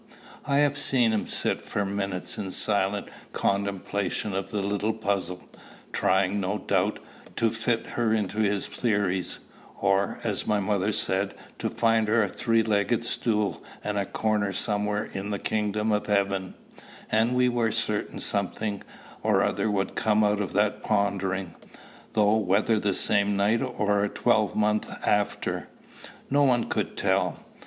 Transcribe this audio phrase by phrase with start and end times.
[0.47, 5.43] I have seen him sit for minutes in silent contemplation of the little puzzle,
[5.93, 6.97] trying, no doubt,
[7.35, 9.37] to fit her into his theories,
[9.79, 14.51] or, as my mother said, to find her a three legged stool and a corner
[14.53, 16.55] somewhere in the kingdom of heaven;
[17.11, 18.81] and we were certain something
[19.21, 21.53] or other would come out of that pondering,
[22.13, 25.67] though whether the same night or a twelvemonth after,
[26.31, 27.45] no one could tell.